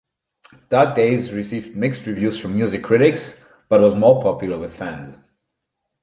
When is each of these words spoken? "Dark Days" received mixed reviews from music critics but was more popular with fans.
"Dark 0.69 0.95
Days" 0.95 1.31
received 1.31 1.77
mixed 1.77 2.07
reviews 2.07 2.39
from 2.39 2.55
music 2.55 2.81
critics 2.83 3.39
but 3.69 3.81
was 3.81 3.93
more 3.93 4.23
popular 4.23 4.57
with 4.57 4.73
fans. 4.75 5.21